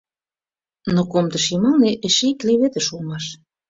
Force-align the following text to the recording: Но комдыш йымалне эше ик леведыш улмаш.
Но 0.93 1.01
комдыш 1.11 1.45
йымалне 1.51 1.91
эше 2.05 2.25
ик 2.33 2.39
леведыш 2.47 2.85
улмаш. 2.93 3.25